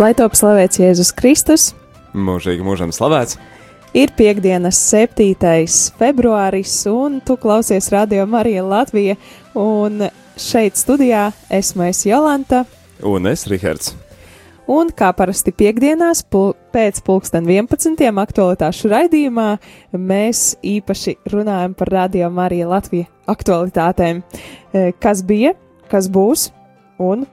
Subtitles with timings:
[0.00, 1.70] Lai top slavēts Jēzus Kristus,
[2.16, 3.36] Mūžīgi mūžam slavēts.
[3.94, 5.34] ir piekdienas 7.
[5.98, 9.16] februāris, un tu klausies Radio Marija Latvija,
[9.54, 10.06] un
[10.40, 12.64] šeit studijā esmu es Jolanta,
[13.02, 13.94] Un es, Rihards.
[14.68, 17.96] un kā parasti piekdienās pul pēc pulksten 11.
[18.24, 19.58] aktualitāšu raidījumā
[19.92, 24.22] mēs īpaši runājam par Radio Marija Latvija aktualitātēm,
[24.72, 25.54] Eh, kas bija,
[25.90, 26.50] kas būs,
[26.98, 27.26] un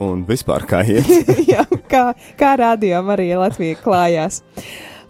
[0.00, 1.08] Un vispār kā iet?
[1.52, 2.10] Jā, kā,
[2.40, 4.40] kā rādījām arī Latvija klājās.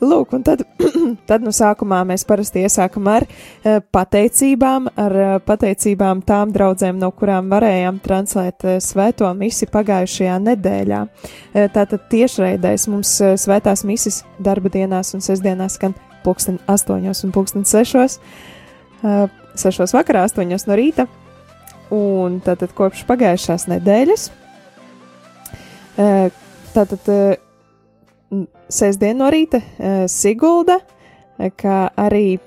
[0.00, 0.62] Lūk, un tad,
[1.28, 7.10] tad no sākumā mēs parasti iesākam ar eh, pateicībām, ar eh, pateicībām tām draudzēm, no
[7.12, 11.02] kurām varējām translēt eh, svēto misi pagājušajā nedēļā.
[11.04, 17.36] Eh, Tātad tiešraidēs mums eh, svētās misis darba dienās un sestdienās skan pulksten astoņos un
[17.36, 18.18] pulksten sešos,
[19.04, 19.26] eh,
[19.60, 21.10] sešos vakarā, astoņos no rīta.
[21.92, 24.30] Un tātad kopš pagājušās nedēļas
[25.96, 27.09] Tātad
[28.71, 29.60] sestdien no rīta
[30.10, 30.79] Sigulda,
[31.59, 32.38] kā arī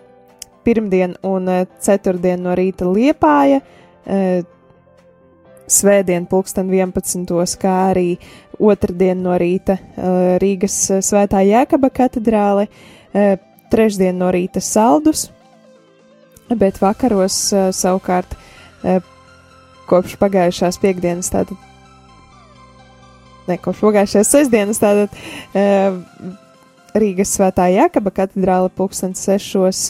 [0.63, 1.49] pirmdien un
[1.83, 3.59] ceturtdien no rīta Liepāja,
[5.73, 7.57] svētdien pulksten 11.
[7.59, 8.17] kā arī
[8.59, 9.77] otrdien no rīta
[10.39, 12.69] Rīgas svētā Jēkaba katedrāle,
[13.73, 15.27] trešdien no rīta Saldus,
[16.47, 17.41] bet vakaros
[17.75, 18.37] savukārt
[19.89, 21.72] kopš pagājušās piekdienas tātad
[23.47, 25.99] ne kopš pagājušās sestdienas, tātad uh,
[26.93, 29.87] Rīgas svētā Jākaba katedrāle pulkstens sešos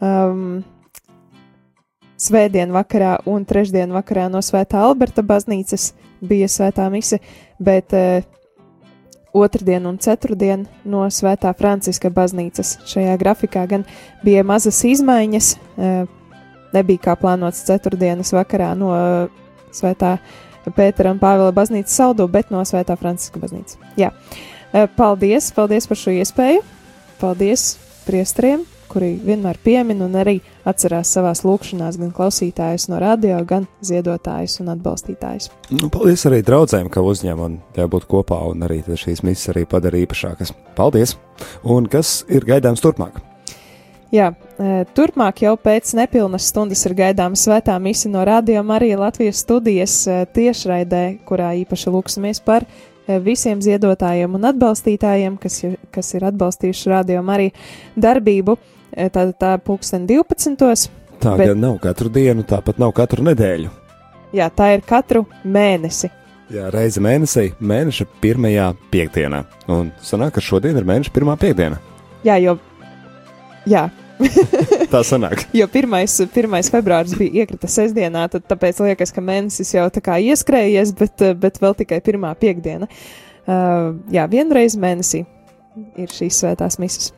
[0.00, 0.62] um,
[2.16, 5.90] svētdien vakarā un trešdien vakarā no svētā Alberta baznīcas
[6.24, 7.20] bija svētā mise,
[7.60, 8.24] bet uh,
[9.36, 12.78] otrdien un ceturtdien no svētā Franciska baznīcas.
[12.88, 13.84] Šajā grafikā gan
[14.24, 16.08] bija mazas izmaiņas, uh,
[16.72, 19.44] nebija kā plānots ceturtdienas vakarā no uh,
[19.76, 20.16] svētā
[20.74, 23.78] Pētera un Pāvila baznīcas saldu, bet no Svētā Franciska baznīcas.
[24.00, 24.10] Jā,
[24.76, 26.62] Eh, paldies, paldies par šo iespēju.
[27.20, 30.34] Paldies priestriem, kuri vienmēr piemin un arī
[30.68, 35.48] atcerās savās lūkšanās gan klausītājus no radio, gan ziedotājus un atbalstītājus.
[35.70, 39.64] Nu, paldies arī draudzēm, ka uzņēma un tie būt kopā, un arī šīs misijas arī
[39.70, 40.52] padara īpašākas.
[40.76, 41.16] Paldies!
[41.64, 43.16] Un kas ir gaidāms turpmāk?
[44.12, 44.34] Jā,
[44.96, 49.96] turpmāk jau pēc nepilnas stundas ir gaidāma svētā misija no Radio Marija Latvijas studijas
[50.32, 52.64] tiešraidē, kurā īpaši lūksimies par
[53.22, 57.52] visiem ziedotājiem un atbalstītājiem, kas, ir- kas ir atbalstījuši Radio Marija
[57.96, 58.56] darbību.
[58.96, 60.88] Tā pulksten 12.
[61.20, 63.68] Tā Bet- gan nav katru dienu, tāpat nav katru nedēļu.
[64.32, 66.08] Jā, tā ir katru mēnesi.
[66.50, 69.44] Jā, reize mēnesī, mēneša pirmajā piekdienā.
[69.68, 71.78] Un sanāk, ka šodien ir mēneša pirmā piekdiena.
[72.24, 72.58] Jā, jo,
[73.66, 73.90] jā,
[74.92, 75.46] Tā sanāk.
[75.56, 75.96] jo 1.
[76.26, 76.56] 1.
[76.72, 81.36] februāris bija iekrita sestdienā, tad tāpēc liekas, ka mēnesis jau tā kā ieskrējies, bet, eh,
[81.38, 82.88] bet vēl tikai pirmā piekdiena.
[83.46, 85.20] Uh, jā, vienreiz mēnesī
[85.94, 87.12] ir šīs svētās misijas.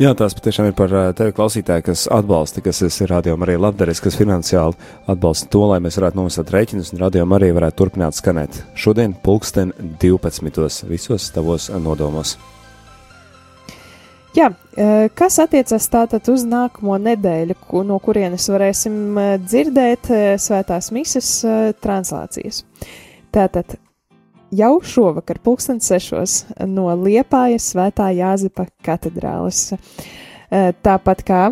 [0.00, 4.02] Jā, tās patiešām ir par ā, tevi klausītāji, kas atbalsta, kas ir radiom arī labdarījis,
[4.04, 4.76] kas finansiāli
[5.12, 8.58] atbalsta to, lai mēs varētu nomaksāt rēķinus un radiom arī varētu turpināt skanēt.
[8.76, 9.72] Šodien pulksten
[10.02, 10.84] 12.
[10.90, 12.36] visos tavos nodomos.
[14.32, 14.46] Jā,
[14.80, 20.88] eh, kas attiecas tātad uz nākamo nedēļu, no kurienes varēsim eh, dzirdēt eh, svētās
[21.44, 22.62] eh, translācijas.
[23.32, 23.74] Tātad
[24.56, 29.74] jau šovakar, pulksten sešos, no Liepājas svētā Jāzepa katedrāles.
[30.48, 31.42] Eh, Tāpat kā,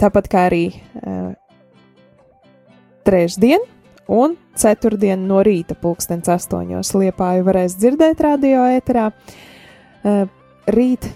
[0.00, 0.64] tāpat kā arī
[3.04, 3.64] trešdien
[4.12, 9.10] un ceturtdien no rīta pulkstens astoņos Liepāju varēs dzirdēt radio ēterā.
[10.70, 11.08] Rīt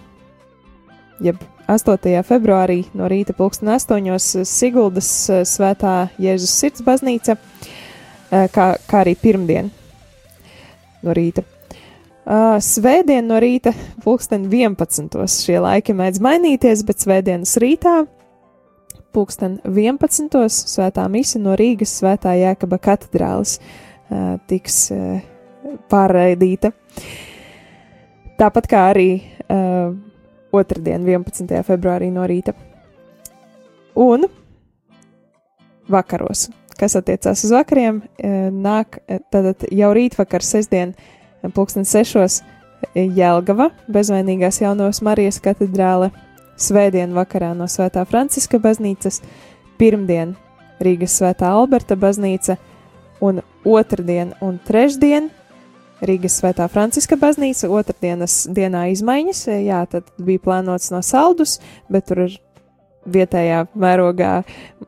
[1.23, 1.39] jeb
[1.71, 2.23] 8.
[2.27, 4.45] februārī no rīta pulksten 8.
[4.49, 9.71] Siguldas eh, svētā Jēzus sirds baznīca, eh, kā, kā arī pirmdien
[11.05, 11.45] no rīta.
[12.25, 15.27] Svētdien no rīta pulksten 11.
[15.29, 18.07] Šie laiki mēdz mainīties, bet svētdienas rītā
[19.13, 20.33] pulksten 11.
[20.49, 24.89] svētā mise no Rīgas svētā Jēkaba katedrāles uh, tiks
[25.93, 26.73] pārraidīta.
[28.41, 29.93] Tāpat kā arī uh,
[30.55, 31.63] otrdien, 11.
[31.67, 32.55] februārī no rīta.
[33.95, 34.27] Un
[35.91, 36.49] vakaros,
[36.79, 42.43] kas attiecās uz vakariem, eh, nāk eh, tad jau rītvakar, sestdien, eh, pulksten sešos
[42.95, 46.11] Jelgava, bezvainīgās jaunos Marijas katedrāle,
[46.61, 49.23] svētdien vakarā no Svētā Franciska baznīcas,
[49.79, 50.37] pirmdien
[50.85, 52.59] Rīgas Svētā Alberta baznīca
[53.25, 55.31] un otrdien un trešdien
[56.03, 61.59] Rīgas Svētā Franciska baznīca, otrdienas dienā izmaiņas, e, jā, tad bija plānots no saldus,
[61.93, 62.39] bet tur ir
[63.15, 64.33] vietējā mērogā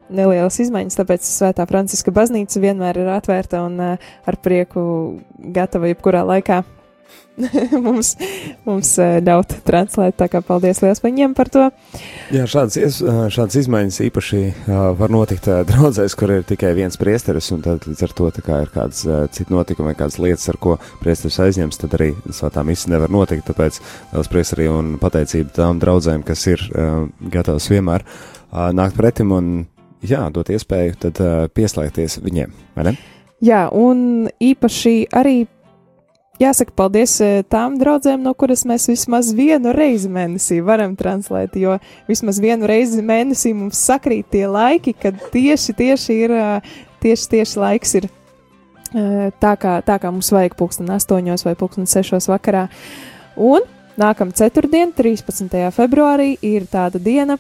[0.08, 4.86] nelielas izmaiņas, tāpēc Svētā Franciska baznīca vienmēr ir atvērta un uh, ar prieku
[5.54, 6.62] gatava jebkurā laikā
[7.86, 8.14] mums,
[8.66, 10.16] mums eh, ļaut translēt.
[10.20, 11.64] Tā kā paldies liels viņiem par to.
[12.34, 12.98] Jā, šādas, ies,
[13.34, 14.42] šādas izmaiņas īpaši
[14.98, 18.72] var notikt draudzēs, kur ir tikai viens priesteris, un tad līdz ar to kā ir
[18.74, 19.04] kāds
[19.36, 23.46] cits notikumi kādas lietas, ar ko priesteris aizņems, tad arī svētā misija nevar notikt.
[23.50, 23.80] Tāpēc
[24.12, 26.62] liels prieks arī un pateicība tām draudzēm, kas ir
[27.32, 28.06] gatavas vienmēr
[28.76, 29.52] nākt pretim un
[30.06, 31.20] jā, dot iespēju tad
[31.56, 32.54] pieslēgties viņiem?
[33.44, 35.42] Jā, un īpaši arī
[36.40, 41.76] jāsaka paldies eh, tām draudzēm, no kuras mēs vismaz vienu reizi mēnesī varam translēt, jo
[42.08, 46.70] vismaz vienu reizi mēnesī mums sakrīt tie laiki, kad tieši, tieši ir, eh,
[47.04, 51.88] tieši, tieši laiks ir eh, tā kā, tā kā mums vajag pulksten astoņos vai pulksten
[51.90, 52.66] sešos vakarā.
[53.36, 53.66] Un
[54.00, 55.70] nākam ceturtdien, 13.
[55.74, 57.38] februārī, ir tāda diena,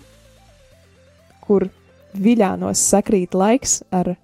[1.46, 1.68] kur
[2.16, 4.16] viļānos sakrīt laiks ar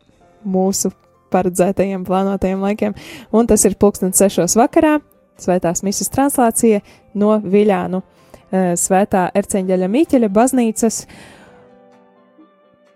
[0.43, 0.91] mūsu
[1.33, 2.97] paredzētajiem plānotajiem laikiem,
[3.33, 4.99] un tas ir pulkstens sešos vakarā,
[5.41, 6.83] svētās misijas translācija
[7.19, 11.03] no Viļānu eh, svētā Erceņģeļa Mīķeļa baznīcas.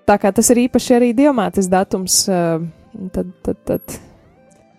[0.06, 2.62] Tā kā tas ir īpaši arī diamātes datums, eh,
[3.16, 4.00] tad, tad, tad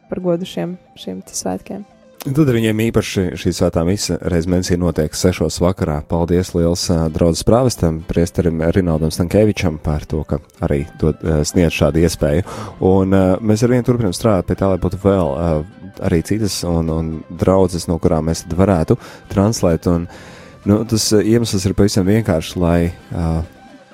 [0.08, 1.86] par godu šiem, šiem svētkiem.
[2.26, 6.00] Tad viņiem īpaši šī svētā mise reiz mēnesī notiek sešos vakarā.
[6.10, 12.44] Paldies liels draudzes prāvestam, priesterim Rinaldam Stankēvičam par to, ka arī dod, sniedz šādu iespēju.
[12.90, 15.32] Un mēs ar vienu turpinām strādāt pie tā, lai būtu vēl
[16.04, 18.98] arī citas un, un draudzes, no kurām mēs varētu
[19.32, 19.88] translēt.
[19.92, 20.10] Un,
[20.68, 23.40] nu, tas iemesls ir pavisam vienkārši, lai uh,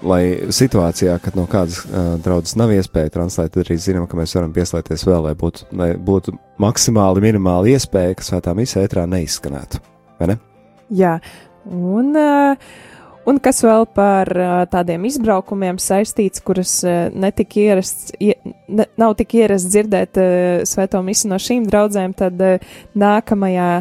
[0.03, 4.35] lai situācijā, kad no kādas uh, draudzes nav iespēja translēt, tad arī zinām, ka mēs
[4.37, 9.81] varam pieslēgties vēl, lai būtu, lai būtu maksimāli minimāli iespēja, ka svētā misija ētrā neizskanētu.
[10.23, 10.37] Ne?
[10.93, 11.17] Jā,
[11.67, 12.73] un, uh,
[13.27, 18.35] un kas vēl par uh, tādiem izbraukumiem saistīts, kuras uh, netik ierasts, ie,
[18.67, 20.27] ne, nav tik ierasts dzirdēt uh,
[20.69, 23.71] svēto misiju no šīm draudzēm, tad uh, nākamajā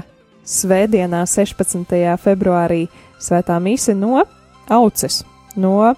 [0.49, 1.99] svētdienā, 16.
[2.23, 2.87] februārī,
[3.23, 4.25] svētā misija no
[4.73, 5.23] Auces.
[5.59, 5.93] No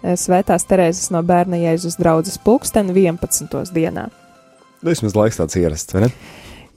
[0.00, 3.72] Svētās Terēzes no bērna Jēzus draudzes pulksteni 11.
[3.74, 4.08] dienā.
[4.84, 6.12] Vismaz laiks tāds ierasts, vai ne?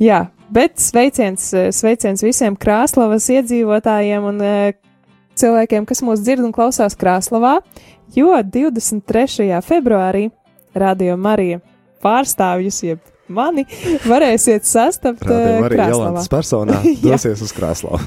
[0.01, 4.73] Jā, bet sveiciens, eh, sveiciens visiem Krāslavas iedzīvotājiem un eh,
[5.39, 7.59] cilvēkiem, kas mūs dzird un klausās Krāslavā,
[8.15, 9.61] jo 23.
[9.63, 10.29] februārī
[10.75, 11.61] Radio Marija
[12.03, 12.99] pārstāvjus, jeb
[13.31, 13.63] mani,
[14.03, 16.27] varēsiet sastapt Radio Marija Krāslavā.
[16.33, 18.01] personā dosies uz Krāslavu.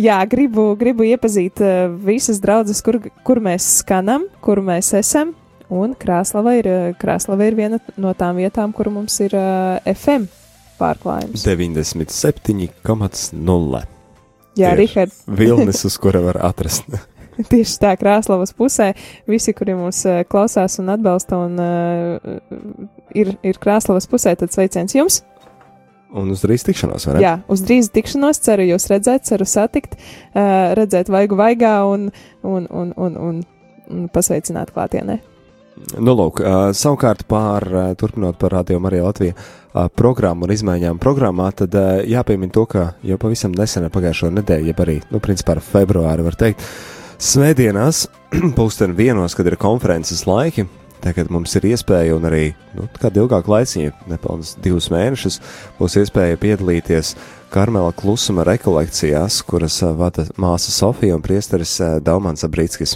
[0.00, 5.34] Jā, gribu, gribu iepazīt uh, visas draudzes, kur, kur mēs skanam, kur mēs esam.
[5.70, 9.94] Un Krāslava ir, eh, Krāslava ir viena no tām vietām, kur mums ir uh, eh,
[9.94, 10.26] FM
[10.80, 11.44] pārklājums.
[11.46, 13.84] 97,0.
[14.58, 15.14] Jā, Rihard.
[15.40, 16.90] Vilnis, uz kura var atrast.
[17.52, 18.88] Tieši tā, Krāslavas pusē.
[19.30, 22.18] Visi, kuri mūs uh, klausās un atbalsta un uh,
[23.14, 25.22] ir, ir Krāslavas pusē, tad sveiciens jums!
[26.10, 27.22] Un uz drīz tikšanos, vai ne?
[27.22, 32.08] Jā, uz drīz tikšanos, ceru jūs redzēt, ceru satikt, uh, redzēt vaigu vaigā un,
[32.42, 33.42] un, un, un, un,
[33.90, 35.20] un pasveicināt klātienē.
[36.02, 40.98] Nu, lūk, uh, savukārt pār, uh, turpinot par Radio Mariju Latviju uh, programmu un izmaiņām
[41.02, 41.78] programmā, tad
[42.10, 46.38] jāpiemina to, ka jau pavisam nesen pagājušo nedēļu, jeb arī, nu, principā ar februāru var
[46.42, 46.66] teikt,
[47.22, 48.08] svētdienās,
[48.58, 50.66] pulksten vienos, kad ir konferences laiki,
[51.00, 55.38] Tagad mums ir iespēja, un arī nu, kādu ilgāku laiciņu, nepilnus divus mēnešus,
[55.78, 57.14] būs iespēja piedalīties
[57.50, 61.72] Karmela klusuma rekolekcijās, kuras vada māsa Sofija un priesteris
[62.06, 62.94] Daumans Abrītskis.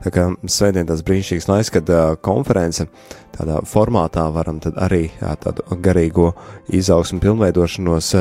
[0.00, 2.86] Tā kā svētdien tas brīnišķīgs laiks, kad uh, konference
[3.34, 6.30] tādā formātā varam tad arī tādu garīgo
[6.72, 8.14] izaugsmu pilnveidošanos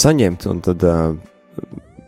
[0.00, 0.86] saņemt, un tad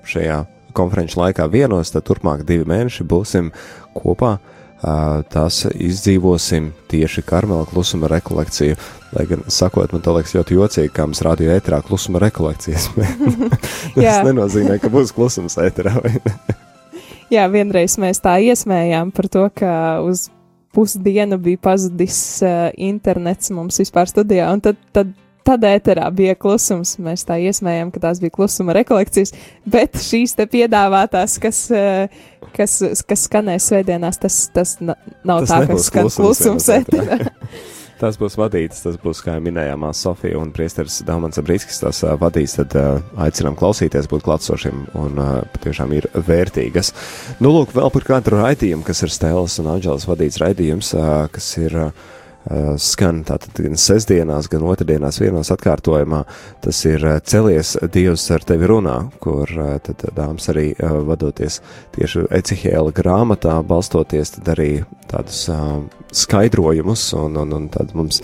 [0.09, 0.41] šajā
[0.77, 3.51] konferenču laikā vienos, tad turpmāk divi mēneši būsim
[3.97, 4.39] kopā
[4.81, 8.79] tās izdzīvosim tieši Karmela klusuma rekolekciju.
[9.11, 12.89] Lai gan, sakot, man liekas ļoti jocīgi, kā mums rādīja ētrā klusuma rekolekcijas.
[13.97, 15.97] tas nenozīmē, ka būs klusums ētrā.
[17.35, 19.73] Jā, vienreiz mēs tā iesmējām par to, ka
[20.07, 20.29] uz
[20.75, 25.11] pusdienu bija pazudis uh, internets mums vispār studijā, un tad, tad
[25.51, 26.93] Tad ēterā bija klusums.
[27.03, 29.33] Mēs tā iesmējām, ka tās bija klusuma rekolekcijas,
[29.67, 32.07] bet šīs te piedāvātās, kas, eh,
[32.55, 32.77] kas,
[33.09, 35.01] kas skanēs svētdienās, tas, tas nav
[35.43, 37.19] tas tā, kas skan klusums ēterā.
[38.01, 42.55] Tas būs vadīts, tas būs, kā minējām, Sofija un Priesteris Daumans Abrīskis, tas uh, vadīs,
[42.57, 46.95] tad uh, aicinām klausīties, būt klātsošiem un uh, patiešām ir vērtīgas.
[47.45, 51.51] Nu, lūk, vēl par katru raidījumu, kas ir Stēlas un Anģelas vadīts raidījums, uh, kas
[51.61, 52.09] ir uh,
[52.81, 56.23] skan tātad gan sestdienās, gan otrdienās vienos atkārtojumā.
[56.65, 59.51] Tas ir celies Dievs ar tevi runā, kur
[59.85, 61.61] tad dāmas arī vadoties
[61.97, 64.71] tieši Ecihēla grāmatā, balstoties tad arī
[65.11, 65.45] tādus
[66.15, 68.23] skaidrojumus, un, un, un tad mums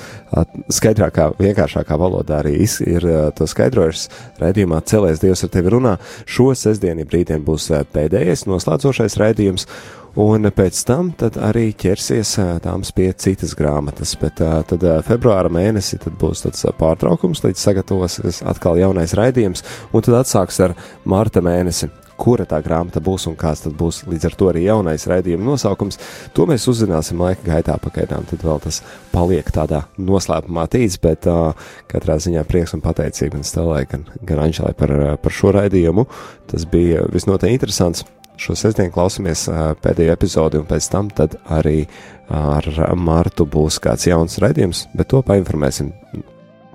[0.73, 2.57] skaidrākā, vienkāršākā valodā arī
[2.87, 3.07] ir
[3.37, 5.97] to skaidrojuši raidījumā Celies Dievs ar tevi runā.
[6.25, 9.69] Šo sestdienu brīdien būs pēdējais noslēdzošais raidījums,
[10.17, 11.11] Un pēc tam
[11.45, 12.31] arī ķersies
[12.65, 18.81] tāms pie citas grāmatas, bet tad februāra mēnesī tad būs tāds pārtraukums, līdz sagatavosies atkal
[18.81, 19.61] jaunais raidījums,
[19.93, 21.93] un tad atsāks ar marta mēnesi.
[22.17, 26.01] Kura tā grāmata būs un kāds tad būs līdz ar to arī jaunais raidījuma nosaukums,
[26.33, 28.81] to mēs uzzināsim laika gaitā pagaidām, tad vēl tas
[29.13, 31.53] paliek tādā noslēpumā tīts, bet uh,
[31.93, 36.09] katrā ziņā prieks un pateicība gan Stelai, gan, gan Anšalai par, par šo raidījumu.
[36.49, 38.09] Tas bija visnotaļ interesants
[38.41, 39.47] šo sestdienu klausamies
[39.83, 41.11] pēdējo epizodi, un pēc tam
[41.57, 41.87] arī
[42.29, 42.67] ar
[42.99, 45.93] Martu būs kāds jauns raidījums, bet to painformēsim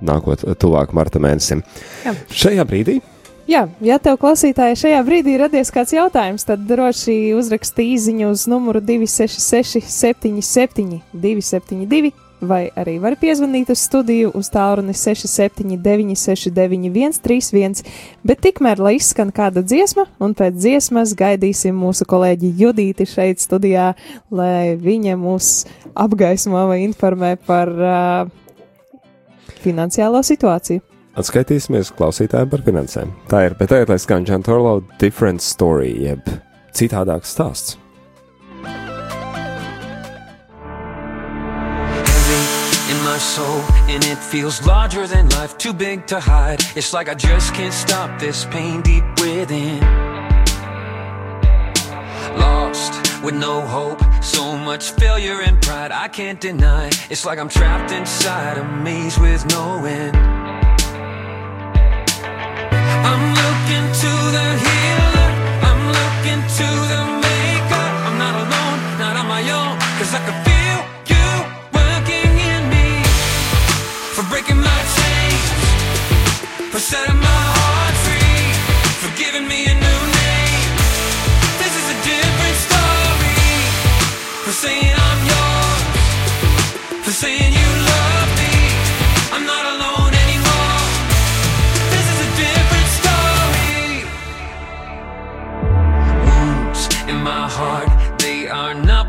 [0.02, 1.62] nākot tuvāk marta mēnesim.
[2.04, 2.14] Jā.
[2.42, 2.98] Šajā brīdī.
[3.50, 8.80] Jā, ja tev klausītāji šajā brīdī radies kāds jautājums, tad droši uzraksti īziņu uz numuru
[8.80, 17.82] 266 77 272 vai arī var piezvanīt uz studiju uz tālruni 679, 691, 31.
[18.26, 23.92] Bet tikmēr, lai izskan kāda dziesma, un pēc dziesmas gaidīsim mūsu kolēģi Judīti šeit studijā,
[24.30, 25.52] lai viņa mūs
[25.94, 28.30] apgaismo vai informē par uh,
[29.62, 30.82] finansiālo situāciju.
[31.18, 33.12] Atskaitīsimies klausītājiem par finansēm.
[33.28, 36.24] Tā ir, bet tagad lai skan Džantorlo different story, jeb
[36.72, 37.81] citādāks stāsts.
[43.22, 46.60] Soul, and it feels larger than life, too big to hide.
[46.74, 49.80] It's like I just can't stop this pain deep within.
[52.36, 56.90] Lost with no hope, so much failure and pride I can't deny.
[57.10, 60.16] It's like I'm trapped inside a maze with no end.
[63.08, 65.30] I'm looking to the healer,
[65.68, 67.01] I'm looking to the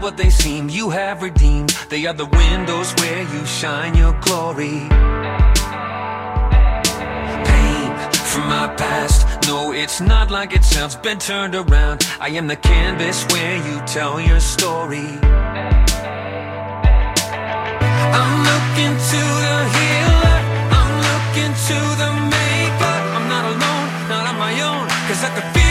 [0.04, 0.68] what they seem.
[0.70, 1.70] You have redeemed.
[1.90, 4.90] They are the windows where you shine your glory.
[7.50, 7.90] Pain
[8.30, 10.98] from my past, no, it's not like it sounds.
[10.98, 12.06] Been turned around.
[12.20, 15.08] I am the canvas where you tell your story.
[18.20, 20.40] I'm looking to the healer,
[20.80, 22.98] I'm looking to the maker.
[23.16, 25.63] I'm not alone, not on my own, cause I can feel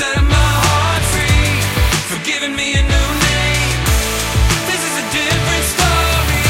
[0.00, 1.60] my heart free,
[2.08, 3.80] for giving me a new name.
[4.64, 6.48] This is a different story,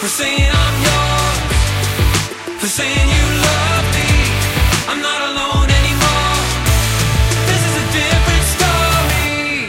[0.00, 1.38] for saying I'm yours,
[2.58, 4.08] for saying you love me.
[4.88, 6.36] I'm not alone anymore.
[7.50, 9.68] This is a different story.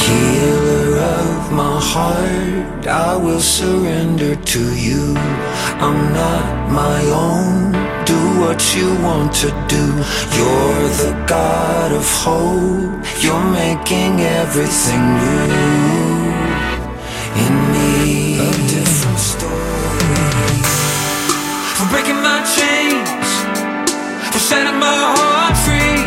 [0.00, 0.88] Healer
[1.20, 5.14] of my heart, I will surrender to you.
[5.84, 7.79] I'm not my own.
[8.10, 9.84] Do what you want to do.
[10.36, 13.06] You're the God of hope.
[13.22, 15.52] You're making everything new
[17.44, 17.90] in me.
[18.42, 20.58] A different story.
[21.76, 23.28] For breaking my chains,
[24.32, 26.02] for setting my heart free,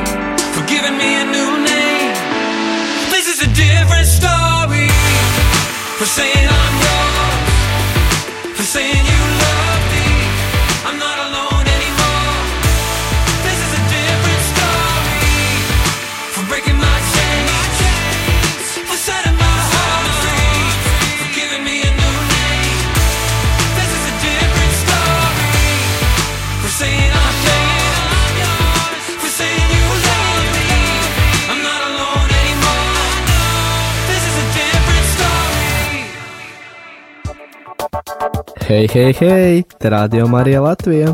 [0.54, 2.12] for giving me a new name.
[3.14, 4.90] This is a different story.
[6.00, 7.03] For saying I'm yours,
[38.74, 39.66] Hei, hei, hei!
[39.80, 41.12] Radio Marija Latvija!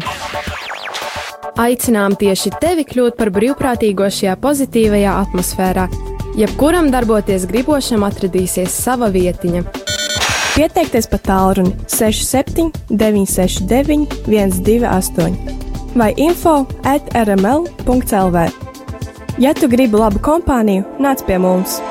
[1.59, 5.89] Aicinām tieši tevi kļūt par brīvprātīgo šajā pozitīvajā atmosfērā.
[6.39, 9.65] Jebkuram darboties gribošam atradīsies sava vietiņa.
[10.53, 18.47] Pieteikties pa tālruni 67 969 128 vai info at rml.clv.
[19.35, 21.81] Ja tu gribi labu kompāniju, nāc pie mums!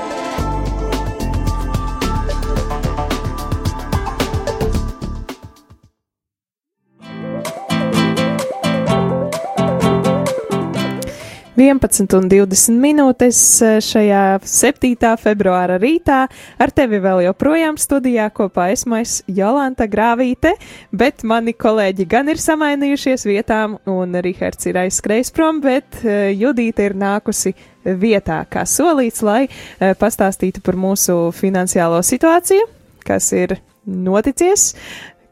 [11.59, 15.09] 11 un 20 minūtes eh, šajā 7.
[15.19, 16.21] februāra rītā.
[16.62, 20.53] Ar tevi vēl joprojām studijā kopā esmu es Jolanta Grāvīte,
[20.95, 26.87] bet mani kolēģi gan ir samainījušies vietām, un Rihards ir aizskrējis prom, bet eh, Judīte
[26.87, 32.71] ir nākusi vietā, kā solīts, lai eh, pastāstītu par mūsu finansiālo situāciju,
[33.03, 34.71] kas ir noticies,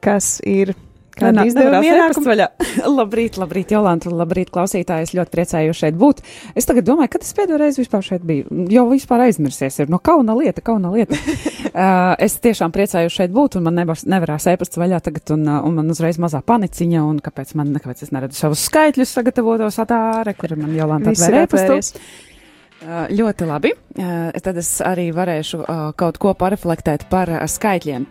[0.03, 0.75] kas ir
[1.17, 2.47] Kāda izdevuma ienākuma vaļā?
[2.99, 5.07] labrīt, labrīt, Jolanta, labrīt, klausītāji.
[5.09, 6.21] Es ļoti priecājos šeit būt.
[6.59, 8.67] Es tagad domāju, kad es pēdējo reizi vispār šeit biju.
[8.73, 9.81] Jau vispār aizmirsies.
[9.81, 11.17] Ir no kauna lieta, kauna lieta.
[11.73, 15.65] uh, es tiešām priecājos šeit būt, un man nebars, nevarās ēpasts vaļā tagad, un, uh,
[15.65, 20.37] un man uzreiz mazā paniciņa, un kāpēc man, kāpēc es neredzu savus skaitļus sagatavotos atāre,
[20.37, 21.81] kur man Jolanta atvēr ēpastu.
[22.77, 23.71] Uh, ļoti labi.
[23.97, 28.05] Uh, tad es arī varēšu uh, kaut ko pareflektēt par skaitļiem.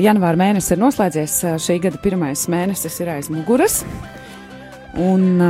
[0.00, 3.82] Janvāra mēnesis ir noslēdzies, šī gada pirmais mēnesis ir aiz muguras.
[4.96, 5.42] Un,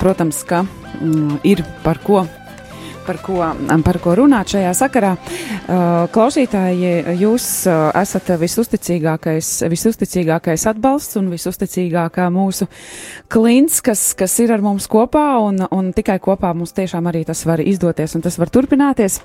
[0.00, 2.22] protams, ka mm, ir par ko
[3.06, 3.38] par ko,
[3.84, 5.12] par ko runāt šajā sakarā.
[5.16, 12.68] Uh, klausītāji, jūs uh, esat visusticīgākais, visusticīgākais atbalsts un visusticīgākā mūsu
[13.32, 17.44] klints, kas, kas ir ar mums kopā, un, un tikai kopā mums tiešām arī tas
[17.48, 19.20] var izdoties un tas var turpināties.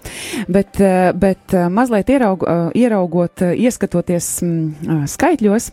[0.48, 2.44] Bet, uh, bet mazliet ieraug,
[2.78, 5.72] ieraugot, ieskatoties mm, skaitļos,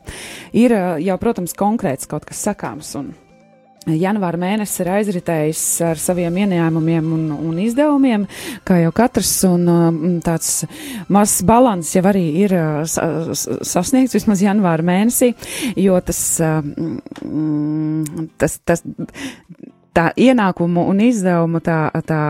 [0.61, 2.95] ir jau, protams, konkrēts kaut kas sakāms.
[3.01, 3.13] Un,
[3.93, 8.26] Janvāra mēnesis ir aizritējis ar saviem ieņēmumiem un, un izdevumiem,
[8.64, 10.64] kā jau katrs, un um, tāds
[11.12, 12.83] mazs balans jau arī ir uh,
[13.35, 15.35] sasniegts vismaz janvāra mēnesī,
[15.76, 16.99] jo tas, um,
[18.41, 18.85] tas, tas
[19.95, 22.21] tā ienākumu un izdevumu tā, tā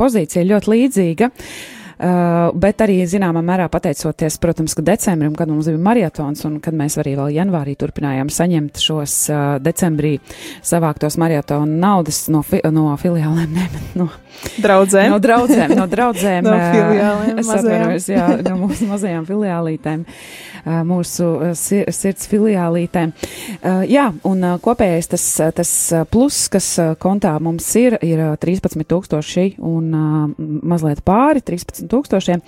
[0.00, 1.30] pozīcija ļoti līdzīga.
[1.30, 6.76] Uh, bet arī zināmā mērā pateicoties, protams, ka decembrim, kad mums bija maratons un kad
[6.76, 10.16] mēs arī vēl janvārī turpinājām saņemt šos uh, decembrī
[10.66, 14.10] savāktos maratona naudas no, fi no filiālēm, ne, no
[14.60, 15.14] draudzēm.
[15.14, 16.44] No draudzēm, no draudzēm.
[16.50, 17.40] no filiālēm.
[17.40, 20.04] Es atvainojos, jā, no mūsu mazajām filiālītēm,
[20.86, 23.14] mūsu sir sirds filiālītēm.
[23.88, 25.24] Jā, un kopējais tas,
[25.56, 25.72] tas
[26.12, 26.68] plus, kas
[27.02, 29.90] kontā mums ir, ir 13 tūkstoši un
[30.66, 32.42] mazliet pāri 13 50 tūkstošiem.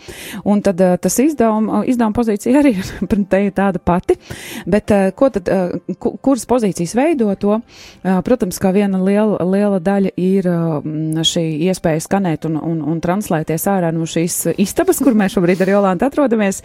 [0.48, 4.18] Un tad uh, tas izdevuma, izdevuma pozīcija arī ir tāda pati.
[4.66, 7.60] Bet uh, ko tad, uh, kuras pozīcijas veido to?
[8.24, 10.46] Protams, kā viena liela, liela daļa ir
[11.26, 15.72] šī iespēja skanēt un, un, un translēties ārā no šīs istabas, kur mēs šobrīd ar
[15.72, 16.60] Jolantu atrodamies.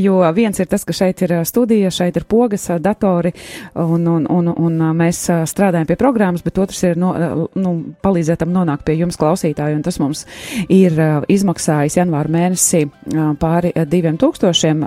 [0.00, 3.32] Jo viens ir tas, ka šeit ir studija, šeit ir pogas, datori
[3.74, 7.12] un, un, un, un mēs strādājam pie programmas, bet otrs ir no,
[7.58, 10.24] nu, palīdzēt tam nonākt pie jums klausītāju, un tas mums
[10.72, 10.96] ir
[11.28, 12.82] izmaksājis janvāra mēnesī
[13.40, 14.86] pāri 2000,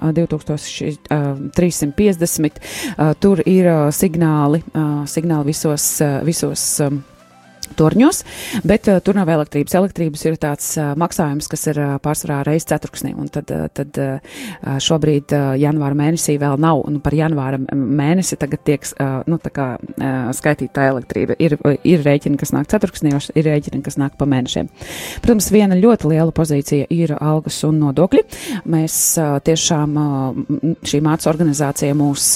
[1.55, 2.61] 2350.
[3.21, 4.61] Tur ir signāli,
[5.09, 5.85] signāli visos,
[6.25, 6.65] visos
[7.77, 8.23] torņos,
[8.67, 9.75] bet uh, tur nav elektrības.
[9.81, 13.97] Elektrības ir tāds uh, maksājums, kas ir uh, pārsvarā reizes ceturksnī, un tad, uh, tad
[14.01, 14.39] uh,
[14.81, 19.51] šobrīd uh, janvāra mēnesī vēl nav, un par janvāra mēnesi tagad tiek, uh, nu, tā
[19.53, 21.37] kā uh, skaitīta elektrība.
[21.41, 21.57] Ir,
[21.87, 24.69] ir rēķini, kas nāk ceturksnī, ir rēķini, kas nāk pa mēnešiem.
[25.23, 28.23] Protams, viena ļoti liela pozīcija ir algas un nodokļi.
[28.71, 32.31] Mēs uh, tiešām, uh, šī māca organizācija mūs,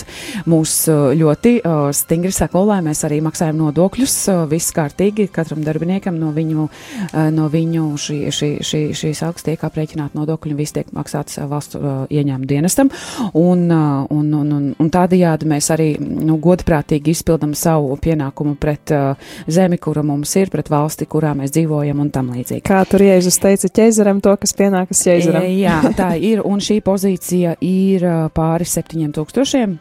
[0.50, 0.78] mūs
[1.19, 6.18] ļoti uh, stingri seko, lai mēs arī maksājam nodokļus, uh, viss kārtīgi attiecīgi katram darbiniekam
[6.20, 6.70] no viņu,
[7.14, 11.38] eh, no viņu šī, šī, šī, šīs algas tiek aprēķināta nodokļi un viss tiek maksāts
[11.38, 12.90] eh, valsts eh, ieņēmuma dienestam.
[13.34, 19.16] Un, un, un, un, un tādējādi mēs arī nu, godprātīgi izpildam savu pienākumu pret uh,
[19.48, 22.64] zemi, kura mums ir, pret valsti, kurā mēs dzīvojam un tam līdzīgi.
[22.66, 25.48] Kā tur Jēzus teica ķeizaram to, kas pienākas ķeizaram?
[25.56, 29.78] Jā, tā ir, un šī pozīcija ir pāri septiņiem tūkstošiem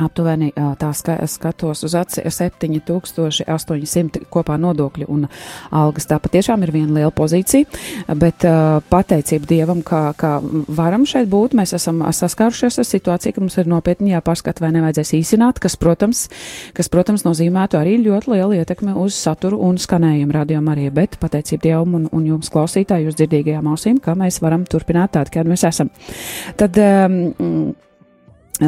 [0.00, 0.50] aptuveni
[0.80, 5.26] tā skatos uz aci 7800 kopā nodokļu un
[5.70, 6.08] algas.
[6.10, 7.68] Tā patiešām ir viena liela pozīcija,
[8.18, 8.46] bet
[8.92, 10.32] pateicība Dievam, kā, kā
[10.68, 15.14] varam šeit būt, mēs esam saskārušies ar situāciju, ka mums ir nopietni jāpārskata, vai nevajadzēs
[15.20, 16.26] īsināt, kas, protams,
[16.76, 21.68] kas, protams, nozīmētu arī ļoti lielu ietekmi uz saturu un skanējumu radiomu arī, bet pateicība
[21.68, 25.66] Dievam un, un jums klausītāji, jūs dzirdīgajām ausīm, ka mēs varam turpināt tādu, kādu mēs
[25.68, 25.92] esam.
[26.60, 27.72] Tad, um,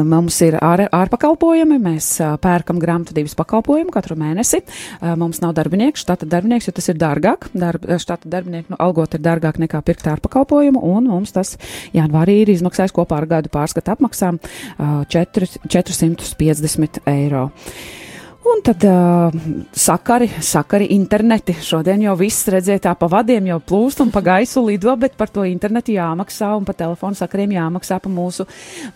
[0.03, 2.09] Mums ir ār, ārpakalpojumi, mēs
[2.43, 4.59] pērkam grāmatvedības pakalpojumu katru mēnesi.
[5.19, 7.47] Mums nav darbinieku, štata darbinieks, jo tas ir dārgāk.
[7.55, 11.55] Darb, štata darbinieku nu, algot ir dārgāk nekā pirkt ārpakalpojumu, un mums tas
[11.95, 14.41] janvārī ir izmaksājis kopā ar gadu pārskatu apmaksām
[14.79, 17.49] 4, 450 eiro.
[18.45, 19.33] Un tad uh,
[19.73, 21.55] sakari, sakari, interneti.
[21.65, 25.31] Šodien jau viss redzēja tā pa vadiem jau plūst un pa gaisu lido, bet par
[25.33, 28.45] to internetu jāmaksā un pa telefonu sakariem jāmaksā pa mūsu,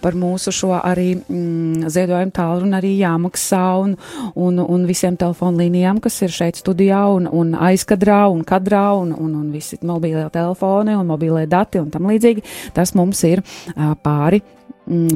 [0.03, 3.97] par mūsu šo arī mm, ziedojumu tālruni arī jāmaksā un,
[4.38, 9.17] un, un visiem telefonu līnijām, kas ir šeit studijā un, un aizkadrā un kadrā un,
[9.17, 12.45] un, un visi mobīlie telefoni un mobīlie dati un tam līdzīgi.
[12.77, 14.43] Tas mums ir uh, pāri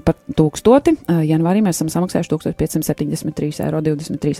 [0.06, 0.96] par tūkstoti.
[1.28, 3.82] Janvārī mēs esam samaksājuši 1573,23 eiro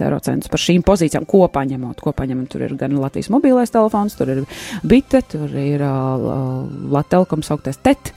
[0.06, 2.02] eiro centus par šīm pozīcijām kopā ņemot.
[2.04, 4.44] Kopā ņemot, tur ir gan Latvijas mobilais telefons, tur ir
[4.88, 8.14] bite, tur ir uh, Latvijas sauktais TET.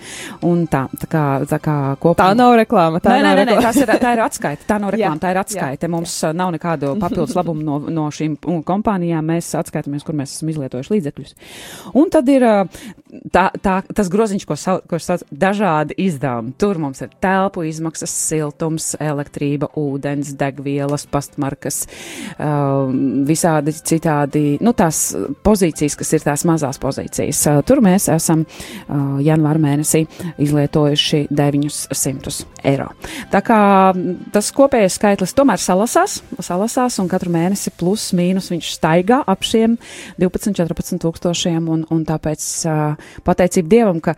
[0.47, 2.21] Un tā, tā kā, tā kā kopā.
[2.21, 3.01] Tā nav reklāma.
[3.03, 3.67] Tā, nē, nav nē, nē, reklāma.
[3.71, 4.69] tas ir, tā ir atskaita.
[4.69, 5.89] Tā nav reklāma, Jā, tā ir atskaita.
[5.89, 6.33] jā, Mums jā.
[6.37, 9.27] nav nekādu papildus labumu no, no šīm kompānijām.
[9.33, 11.35] Mēs atskaitamies, kur mēs esam izlietojuši līdzekļus.
[11.97, 12.45] Un tad ir
[13.33, 16.55] tā, tā, tas groziņš, ko, sau, ko sauc dažādi izdevumi.
[16.61, 21.85] Tur mums ir telpu izmaksas, siltums, elektrība, ūdens, degvielas, pastmarkas,
[22.37, 22.91] uh,
[23.29, 25.09] visādi citādi, nu tās
[25.47, 27.43] pozīcijas, kas ir tās mazās pozīcijas.
[27.51, 30.05] Uh, tur mēs esam uh, janvāra mēnesī
[30.43, 32.89] izlietojuši 900 eiro.
[33.33, 33.61] Tā kā
[34.35, 39.77] tas kopējais skaitlis tomēr salasās, salasās un katru mēnesi plus mīnus viņš staigā ap šiem
[40.23, 44.17] 12-14 tūkstošiem un, un tāpēc uh, pateicība Dievam, ka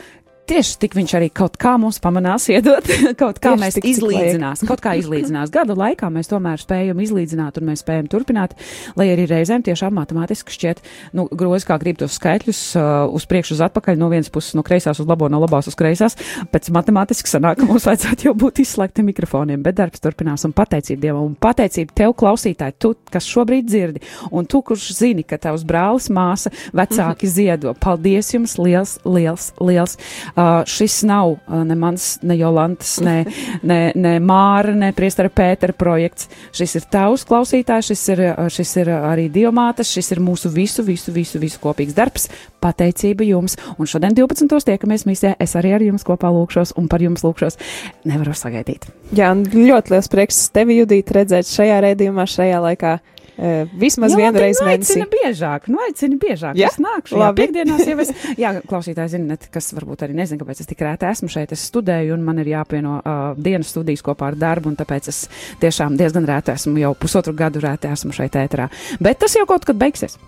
[0.48, 2.86] tieši tik viņš arī kaut kā mums pamanās iedot,
[3.20, 5.52] kaut kā Tieši mēs izlīdzinās, kaut kā izlīdzinās.
[5.54, 8.56] Gadu laikā mēs tomēr spējam izlīdzināt un mēs spējam turpināt,
[8.98, 10.82] lai arī reizēm tiešām matemātiski šķiet,
[11.18, 14.64] nu, grozi kā grib tos skaitļus uh, uz priekšu, uz atpakaļ, no vienas puses no
[14.66, 16.18] kreisās uz labo, no labās uz kreisās,
[16.52, 21.08] pēc matemātiski sanāk, ka mums vajadzētu jau būt izslēgtiem mikrofoniem, bet darbs turpinās un pateicība
[21.08, 24.02] Dievam un pateicība tev klausītāji, tu, kas šobrīd dzirdi,
[24.34, 27.74] un tu, kurš zini, ka tavs brālis, māsa, vecāki ziedo.
[27.78, 29.98] Paldies jums liels, liels, liels.
[30.38, 33.24] Uh, šis nav uh, ne mans, ne Jolantas, ne,
[33.70, 36.28] ne, ne Māra, ne Priestara Pētera projekts.
[36.54, 40.52] Šis ir tavs klausītājs, šis ir, uh, šis ir uh, arī Diomātas, šis ir mūsu
[40.54, 42.28] visu, visu, visu, visu kopīgs darbs.
[42.62, 43.58] Pateicība jums.
[43.82, 44.62] Un šodien 12.
[44.70, 45.34] tiekamies misijā.
[45.42, 47.58] Es arī ar jums kopā lūkšos un par jums lūkšos.
[48.06, 48.86] Nevaru sagaidīt.
[49.18, 52.98] Jā, ļoti liels prieks tevi, Judīt, redzēt šajā rēdījumā, šajā laikā.
[53.38, 55.04] Uh, vismaz Jā, vienu reizi mēnesī.
[55.12, 56.56] biežāk, nu aicina biežāk.
[56.58, 56.72] Jā?
[56.72, 57.44] Es nāku šajā Labi.
[57.44, 58.10] piekdienās jau es,
[58.42, 62.16] jā, klausītāji zinat, kas varbūt arī nezinu, kāpēc es tik rēti esmu šeit, es studēju
[62.16, 65.20] un man ir jāpieno uh, dienas studijas kopā ar darbu, un tāpēc es
[65.62, 68.66] tiešām diezgan rēti esmu, jau pusotru gadu rēti esmu šeit ēterā.
[68.98, 70.18] Bet tas jau kaut kad beigsies.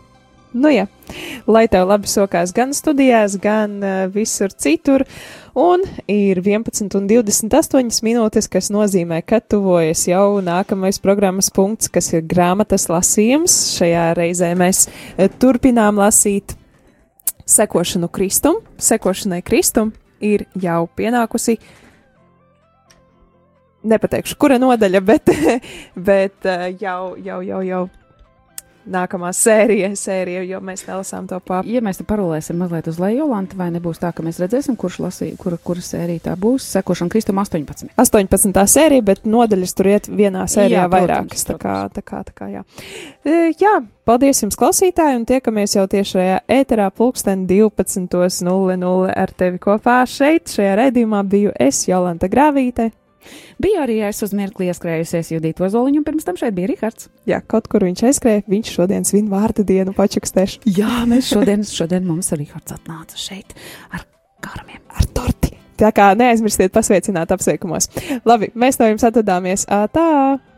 [0.51, 0.89] Nu, jā,
[1.47, 5.05] lai tev labi sokās gan studijās, gan uh, visur citur.
[5.55, 12.89] Un ir 11,28 minūtes, kas nozīmē, ka tuvojas jau nākamais programmas punkts, kas ir grāmatas
[12.91, 13.55] lasījums.
[13.77, 16.57] Šajā reizē mēs uh, turpinām lasīt
[17.47, 18.59] sekošanu Kristum.
[18.83, 21.61] Sekošanai Kristum ir jau pienākusi.
[23.87, 25.31] Nepateikšu, kura nodaļa, bet,
[26.11, 27.87] bet uh, jau, jau, jau, jau
[28.93, 31.69] nākamā sērija, sērija, jo mēs nelasām to papu.
[31.71, 35.01] Ja mēs te parolēsim mazliet uz leju, Jolanta, vai nebūs tā, ka mēs redzēsim, kurš
[35.05, 37.93] lasīja, kura, kura sērija tā būs, sekošana Kristum 18.
[38.01, 38.61] 18.
[38.75, 41.47] sērija, bet nodaļas tur iet vienā sērijā Jā, protams, vairākas.
[41.49, 42.65] Tā kā, tā kā, tā kā, jā.
[43.25, 43.75] E, jā,
[44.09, 50.51] paldies jums, klausītāji, un tiekamies jau tieši šajā ēterā pulksten 12.00 ar tevi kopā šeit.
[50.51, 52.91] Šajā redzījumā biju es, Jolanta Grāvīte.
[53.61, 57.11] Bija arī es uz mirkli ieskrējusies Judīt Ozoliņu, un pirms tam šeit bija Rihards.
[57.29, 62.07] Jā, kaut kur viņš aizskrēja, viņš šodien svin vārdu dienu pačukstēšu Jā, mēs šodien, šodien
[62.09, 63.57] mums Rihards atnāca šeit
[63.93, 64.07] ar
[64.45, 64.83] karamiem.
[64.89, 65.55] ar torti.
[65.81, 67.89] Tā kā neaizmirstiet pasveicināt apsveikumos.
[68.29, 69.65] Labi, mēs no jums atvadāmies.
[69.73, 70.50] Ā, tā!